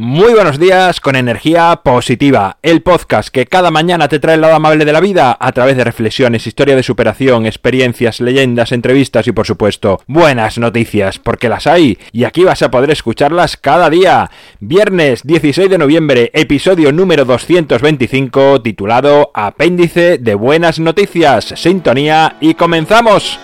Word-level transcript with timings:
Muy 0.00 0.32
buenos 0.32 0.60
días 0.60 1.00
con 1.00 1.16
energía 1.16 1.80
positiva, 1.82 2.58
el 2.62 2.82
podcast 2.82 3.30
que 3.30 3.46
cada 3.46 3.72
mañana 3.72 4.06
te 4.06 4.20
trae 4.20 4.36
el 4.36 4.42
lado 4.42 4.54
amable 4.54 4.84
de 4.84 4.92
la 4.92 5.00
vida 5.00 5.36
a 5.40 5.50
través 5.50 5.76
de 5.76 5.82
reflexiones, 5.82 6.46
historia 6.46 6.76
de 6.76 6.84
superación, 6.84 7.46
experiencias, 7.46 8.20
leyendas, 8.20 8.70
entrevistas 8.70 9.26
y 9.26 9.32
por 9.32 9.44
supuesto 9.44 10.00
buenas 10.06 10.56
noticias, 10.56 11.18
porque 11.18 11.48
las 11.48 11.66
hay 11.66 11.98
y 12.12 12.22
aquí 12.22 12.44
vas 12.44 12.62
a 12.62 12.70
poder 12.70 12.92
escucharlas 12.92 13.56
cada 13.56 13.90
día. 13.90 14.30
Viernes 14.60 15.24
16 15.24 15.68
de 15.68 15.78
noviembre, 15.78 16.30
episodio 16.32 16.92
número 16.92 17.24
225 17.24 18.62
titulado 18.62 19.32
Apéndice 19.34 20.18
de 20.18 20.36
buenas 20.36 20.78
noticias, 20.78 21.54
sintonía 21.56 22.36
y 22.40 22.54
comenzamos. 22.54 23.40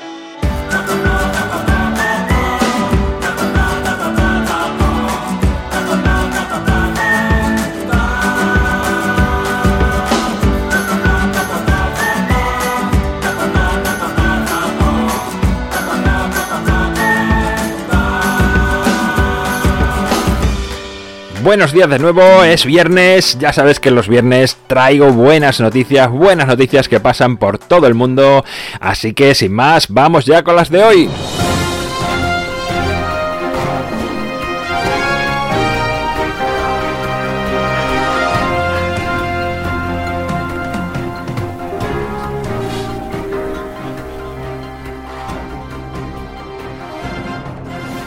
Buenos 21.44 21.72
días 21.72 21.90
de 21.90 21.98
nuevo, 21.98 22.42
es 22.42 22.64
viernes, 22.64 23.38
ya 23.38 23.52
sabes 23.52 23.78
que 23.78 23.90
los 23.90 24.08
viernes 24.08 24.56
traigo 24.66 25.12
buenas 25.12 25.60
noticias, 25.60 26.08
buenas 26.08 26.46
noticias 26.46 26.88
que 26.88 27.00
pasan 27.00 27.36
por 27.36 27.58
todo 27.58 27.86
el 27.86 27.92
mundo, 27.92 28.46
así 28.80 29.12
que 29.12 29.34
sin 29.34 29.52
más, 29.52 29.88
vamos 29.90 30.24
ya 30.24 30.42
con 30.42 30.56
las 30.56 30.70
de 30.70 30.82
hoy. 30.82 31.10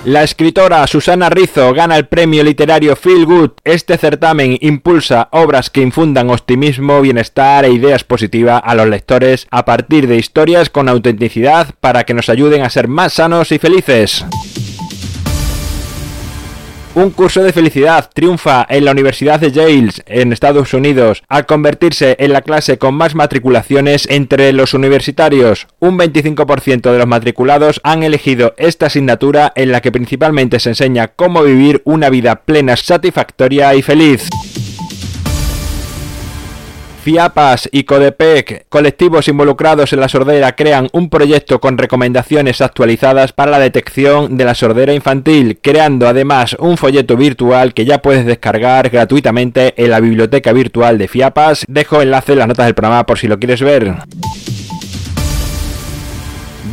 La 0.08 0.24
escritora 0.24 0.88
Susana 0.88 1.30
Rizo 1.30 1.74
gana 1.74 1.98
el 1.98 2.08
premio 2.08 2.42
literario 2.42 2.96
Feel 2.96 3.26
Good. 3.26 3.52
Este 3.66 3.98
certamen 3.98 4.58
impulsa 4.62 5.28
obras 5.34 5.70
que 5.70 5.82
infundan 5.82 6.30
optimismo, 6.30 7.02
bienestar 7.02 7.66
e 7.66 7.74
ideas 7.74 8.06
positivas 8.06 8.62
a 8.64 8.74
los 8.74 8.88
lectores 8.88 9.48
a 9.52 9.66
partir 9.66 10.08
de 10.08 10.16
historias 10.16 10.70
con 10.70 10.88
autenticidad 10.88 11.76
para 11.82 12.06
que 12.06 12.14
nos 12.14 12.30
ayuden 12.30 12.62
a 12.62 12.70
ser 12.70 12.88
más 12.88 13.16
sanos 13.16 13.52
y 13.52 13.60
felices. 13.60 14.24
Un 16.98 17.12
curso 17.12 17.44
de 17.44 17.54
felicidad 17.54 18.10
triunfa 18.12 18.66
en 18.68 18.84
la 18.84 18.90
Universidad 18.90 19.40
de 19.40 19.52
Yale 19.52 19.92
en 20.08 20.34
Estados 20.34 20.74
Unidos 20.74 21.22
al 21.28 21.46
convertirse 21.46 22.16
en 22.18 22.34
la 22.34 22.42
clase 22.42 22.80
con 22.80 22.96
más 22.96 23.14
matriculaciones 23.14 24.08
entre 24.10 24.52
los 24.52 24.74
universitarios. 24.74 25.68
Un 25.78 26.00
25% 26.00 26.92
de 26.92 26.98
los 26.98 27.06
matriculados 27.06 27.80
han 27.84 28.02
elegido 28.02 28.56
esta 28.58 28.88
asignatura 28.88 29.54
en 29.56 29.72
la 29.72 29.82
que 29.82 29.92
principalmente 29.92 30.60
se 30.60 30.70
enseña 30.70 31.10
cómo 31.10 31.44
vivir 31.44 31.84
una 31.86 32.10
vida 32.10 32.38
plena, 32.38 32.76
satisfactoria 32.76 33.76
y 33.76 33.84
feliz. 33.84 34.28
FIAPAS 37.08 37.70
y 37.72 37.86
CODEPEC, 37.86 38.66
colectivos 38.68 39.30
involucrados 39.30 39.94
en 39.94 40.02
la 40.02 40.10
sordera, 40.10 40.58
crean 40.58 40.90
un 40.92 41.10
proyecto 41.10 41.62
con 41.62 41.78
recomendaciones 41.78 42.60
actualizadas 42.60 43.32
para 43.32 43.52
la 43.52 43.60
detección 43.60 44.36
de 44.36 44.44
la 44.44 44.54
sordera 44.54 44.92
infantil, 44.92 45.58
creando 45.62 46.10
además 46.10 46.58
un 46.60 46.76
folleto 46.76 47.16
virtual 47.16 47.74
que 47.74 47.86
ya 47.86 48.02
puedes 48.02 48.26
descargar 48.26 48.90
gratuitamente 48.90 49.74
en 49.78 49.92
la 49.92 50.02
biblioteca 50.02 50.52
virtual 50.52 50.98
de 50.98 51.08
FIAPAS. 51.08 51.64
Dejo 51.70 52.02
enlace 52.02 52.34
en 52.34 52.40
las 52.40 52.50
notas 52.50 52.66
del 52.66 52.76
programa 52.76 53.06
por 53.06 53.18
si 53.18 53.30
lo 53.30 53.40
quieres 53.40 53.62
ver. 53.62 53.96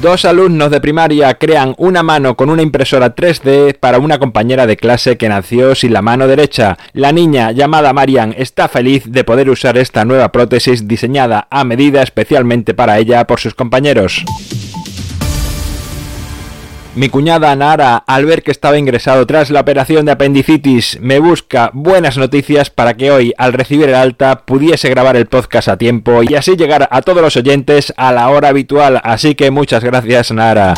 Dos 0.04 0.26
alumnos 0.26 0.70
de 0.70 0.82
primaria 0.82 1.32
crean 1.38 1.74
una 1.78 2.02
mano 2.02 2.36
con 2.36 2.50
una 2.50 2.60
impresora 2.60 3.14
3D 3.14 3.78
para 3.78 3.98
una 3.98 4.18
compañera 4.18 4.66
de 4.66 4.76
clase 4.76 5.16
que 5.16 5.30
nació 5.30 5.74
sin 5.74 5.94
la 5.94 6.02
mano 6.02 6.26
derecha. 6.26 6.76
La 6.92 7.10
niña, 7.10 7.52
llamada 7.52 7.94
Marian, 7.94 8.34
está 8.36 8.68
feliz 8.68 9.04
de 9.06 9.24
poder 9.24 9.48
usar 9.48 9.78
esta 9.78 10.04
nueva 10.04 10.30
prótesis 10.30 10.86
diseñada 10.86 11.48
a 11.50 11.64
medida 11.64 12.02
especialmente 12.02 12.74
para 12.74 12.98
ella 12.98 13.26
por 13.26 13.40
sus 13.40 13.54
compañeros. 13.54 14.22
Mi 16.96 17.08
cuñada 17.08 17.56
Nara, 17.56 17.96
al 18.06 18.24
ver 18.24 18.44
que 18.44 18.52
estaba 18.52 18.78
ingresado 18.78 19.26
tras 19.26 19.50
la 19.50 19.60
operación 19.60 20.06
de 20.06 20.12
apendicitis, 20.12 20.98
me 21.00 21.18
busca 21.18 21.70
buenas 21.74 22.16
noticias 22.16 22.70
para 22.70 22.94
que 22.94 23.10
hoy, 23.10 23.34
al 23.36 23.52
recibir 23.52 23.88
el 23.88 23.96
alta, 23.96 24.44
pudiese 24.44 24.90
grabar 24.90 25.16
el 25.16 25.26
podcast 25.26 25.68
a 25.68 25.76
tiempo 25.76 26.22
y 26.22 26.36
así 26.36 26.54
llegar 26.54 26.88
a 26.88 27.02
todos 27.02 27.20
los 27.20 27.36
oyentes 27.36 27.92
a 27.96 28.12
la 28.12 28.30
hora 28.30 28.48
habitual. 28.48 29.00
Así 29.02 29.34
que 29.34 29.50
muchas 29.50 29.82
gracias, 29.82 30.30
Nara. 30.30 30.74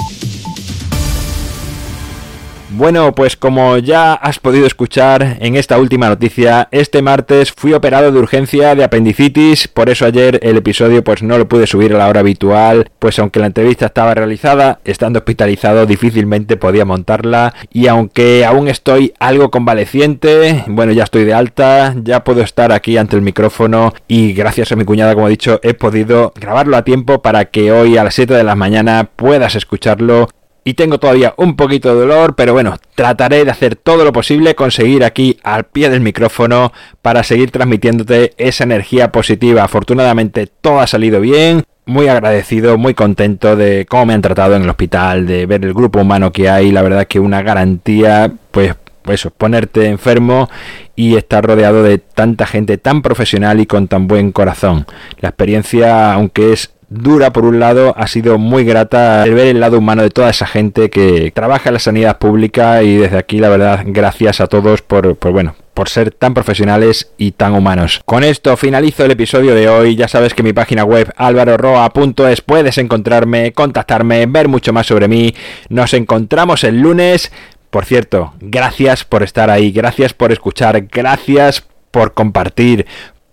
Bueno, 2.78 3.14
pues 3.14 3.38
como 3.38 3.78
ya 3.78 4.12
has 4.12 4.38
podido 4.38 4.66
escuchar 4.66 5.38
en 5.40 5.56
esta 5.56 5.78
última 5.78 6.10
noticia, 6.10 6.68
este 6.72 7.00
martes 7.00 7.50
fui 7.50 7.72
operado 7.72 8.12
de 8.12 8.18
urgencia 8.18 8.74
de 8.74 8.84
apendicitis, 8.84 9.66
por 9.66 9.88
eso 9.88 10.04
ayer 10.04 10.38
el 10.42 10.58
episodio 10.58 11.02
pues 11.02 11.22
no 11.22 11.38
lo 11.38 11.48
pude 11.48 11.66
subir 11.66 11.94
a 11.94 11.96
la 11.98 12.06
hora 12.06 12.20
habitual, 12.20 12.90
pues 12.98 13.18
aunque 13.18 13.40
la 13.40 13.46
entrevista 13.46 13.86
estaba 13.86 14.12
realizada, 14.12 14.80
estando 14.84 15.20
hospitalizado 15.20 15.86
difícilmente 15.86 16.58
podía 16.58 16.84
montarla 16.84 17.54
y 17.72 17.86
aunque 17.86 18.44
aún 18.44 18.68
estoy 18.68 19.14
algo 19.20 19.50
convaleciente, 19.50 20.64
bueno 20.66 20.92
ya 20.92 21.04
estoy 21.04 21.24
de 21.24 21.32
alta, 21.32 21.94
ya 22.02 22.24
puedo 22.24 22.42
estar 22.42 22.72
aquí 22.72 22.98
ante 22.98 23.16
el 23.16 23.22
micrófono 23.22 23.94
y 24.06 24.34
gracias 24.34 24.70
a 24.70 24.76
mi 24.76 24.84
cuñada 24.84 25.14
como 25.14 25.28
he 25.28 25.30
dicho 25.30 25.60
he 25.62 25.72
podido 25.72 26.34
grabarlo 26.38 26.76
a 26.76 26.84
tiempo 26.84 27.22
para 27.22 27.46
que 27.46 27.72
hoy 27.72 27.96
a 27.96 28.04
las 28.04 28.14
7 28.16 28.34
de 28.34 28.44
la 28.44 28.54
mañana 28.54 29.08
puedas 29.16 29.54
escucharlo 29.54 30.28
y 30.66 30.74
tengo 30.74 30.98
todavía 30.98 31.32
un 31.36 31.54
poquito 31.54 31.94
de 31.94 32.00
dolor, 32.00 32.34
pero 32.34 32.52
bueno, 32.52 32.74
trataré 32.96 33.44
de 33.44 33.52
hacer 33.52 33.76
todo 33.76 34.04
lo 34.04 34.12
posible, 34.12 34.56
conseguir 34.56 35.04
aquí 35.04 35.38
al 35.44 35.62
pie 35.62 35.88
del 35.90 36.00
micrófono 36.00 36.72
para 37.02 37.22
seguir 37.22 37.52
transmitiéndote 37.52 38.32
esa 38.36 38.64
energía 38.64 39.12
positiva. 39.12 39.62
Afortunadamente 39.62 40.48
todo 40.48 40.80
ha 40.80 40.88
salido 40.88 41.20
bien. 41.20 41.62
Muy 41.84 42.08
agradecido, 42.08 42.78
muy 42.78 42.94
contento 42.94 43.54
de 43.54 43.86
cómo 43.88 44.06
me 44.06 44.14
han 44.14 44.22
tratado 44.22 44.56
en 44.56 44.64
el 44.64 44.68
hospital, 44.68 45.24
de 45.24 45.46
ver 45.46 45.64
el 45.64 45.72
grupo 45.72 46.00
humano 46.00 46.32
que 46.32 46.50
hay. 46.50 46.72
La 46.72 46.82
verdad 46.82 47.06
que 47.06 47.20
una 47.20 47.42
garantía, 47.42 48.32
pues 48.50 48.74
eso, 49.06 49.30
ponerte 49.30 49.86
enfermo 49.86 50.50
y 50.96 51.14
estar 51.14 51.46
rodeado 51.46 51.84
de 51.84 51.98
tanta 51.98 52.44
gente 52.44 52.76
tan 52.76 53.02
profesional 53.02 53.60
y 53.60 53.66
con 53.66 53.86
tan 53.86 54.08
buen 54.08 54.32
corazón. 54.32 54.84
La 55.20 55.28
experiencia, 55.28 56.12
aunque 56.12 56.52
es 56.52 56.72
dura 56.88 57.32
por 57.32 57.44
un 57.44 57.58
lado, 57.58 57.94
ha 57.96 58.06
sido 58.06 58.38
muy 58.38 58.64
grata 58.64 59.24
el 59.24 59.34
ver 59.34 59.48
el 59.48 59.60
lado 59.60 59.78
humano 59.78 60.02
de 60.02 60.10
toda 60.10 60.30
esa 60.30 60.46
gente 60.46 60.90
que 60.90 61.32
trabaja 61.34 61.70
en 61.70 61.74
la 61.74 61.80
sanidad 61.80 62.18
pública 62.18 62.82
y 62.82 62.96
desde 62.96 63.18
aquí 63.18 63.38
la 63.38 63.48
verdad 63.48 63.82
gracias 63.86 64.40
a 64.40 64.46
todos 64.46 64.82
por, 64.82 65.18
bueno, 65.32 65.56
por 65.74 65.88
ser 65.88 66.12
tan 66.12 66.34
profesionales 66.34 67.12
y 67.18 67.32
tan 67.32 67.54
humanos. 67.54 68.02
Con 68.04 68.24
esto 68.24 68.56
finalizo 68.56 69.04
el 69.04 69.10
episodio 69.10 69.54
de 69.54 69.68
hoy. 69.68 69.96
Ya 69.96 70.08
sabes 70.08 70.34
que 70.34 70.42
mi 70.42 70.52
página 70.52 70.84
web 70.84 71.12
alvaroroa.es 71.16 72.40
puedes 72.40 72.78
encontrarme, 72.78 73.52
contactarme, 73.52 74.26
ver 74.26 74.48
mucho 74.48 74.72
más 74.72 74.86
sobre 74.86 75.08
mí. 75.08 75.34
Nos 75.68 75.92
encontramos 75.94 76.64
el 76.64 76.80
lunes. 76.80 77.32
Por 77.70 77.84
cierto, 77.84 78.32
gracias 78.40 79.04
por 79.04 79.22
estar 79.22 79.50
ahí, 79.50 79.72
gracias 79.72 80.14
por 80.14 80.32
escuchar, 80.32 80.82
gracias 80.82 81.66
por 81.90 82.14
compartir, 82.14 82.86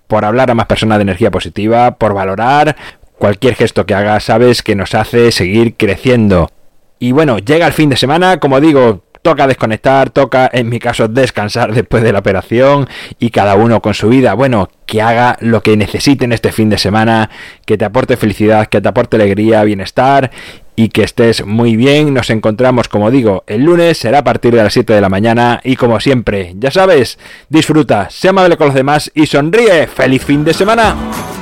por 0.08 0.26
hablar 0.26 0.52
a 0.52 0.56
más 0.56 0.66
personas 0.66 0.98
de 0.98 1.04
energía 1.04 1.32
positiva, 1.32 1.96
por 1.96 2.14
valorar, 2.14 2.76
Cualquier 3.24 3.56
gesto 3.56 3.86
que 3.86 3.94
haga 3.94 4.20
sabes 4.20 4.62
que 4.62 4.76
nos 4.76 4.94
hace 4.94 5.32
seguir 5.32 5.76
creciendo. 5.78 6.50
Y 7.00 7.14
bueno, 7.14 7.38
llega 7.40 7.66
el 7.66 7.72
fin 7.72 7.88
de 7.88 7.96
semana, 7.96 8.42
como 8.42 8.60
digo, 8.60 9.06
toca 9.22 9.48
desconectar, 9.48 10.10
toca 10.10 10.50
en 10.52 10.68
mi 10.68 10.78
caso 10.78 11.08
descansar 11.08 11.74
después 11.74 12.04
de 12.04 12.12
la 12.12 12.20
operación 12.20 12.86
y 13.20 13.30
cada 13.30 13.56
uno 13.56 13.82
con 13.82 13.94
su 13.94 14.10
vida. 14.10 14.34
Bueno, 14.34 14.68
que 14.86 15.02
haga 15.02 15.38
lo 15.40 15.64
que 15.64 15.78
necesiten 15.78 16.34
este 16.34 16.52
fin 16.52 16.70
de 16.70 16.78
semana, 16.78 17.30
que 17.66 17.78
te 17.78 17.86
aporte 17.86 18.18
felicidad, 18.18 18.68
que 18.68 18.82
te 18.82 18.90
aporte 18.90 19.16
alegría, 19.16 19.64
bienestar 19.64 20.30
y 20.76 20.90
que 20.90 21.04
estés 21.04 21.46
muy 21.46 21.78
bien. 21.78 22.14
Nos 22.14 22.30
encontramos, 22.30 22.90
como 22.90 23.10
digo, 23.10 23.46
el 23.48 23.64
lunes, 23.64 24.00
será 24.00 24.18
a 24.18 24.24
partir 24.26 24.54
de 24.54 24.64
las 24.64 24.74
7 24.74 24.92
de 24.92 25.00
la 25.00 25.08
mañana 25.08 25.62
y 25.64 25.78
como 25.78 26.02
siempre, 26.02 26.56
ya 26.58 26.72
sabes, 26.72 27.18
disfruta, 27.48 28.10
sea 28.10 28.32
amable 28.32 28.58
con 28.58 28.68
los 28.68 28.76
demás 28.76 29.10
y 29.16 29.28
sonríe. 29.28 29.88
¡Feliz 29.88 30.26
fin 30.26 30.44
de 30.44 30.54
semana! 30.54 31.33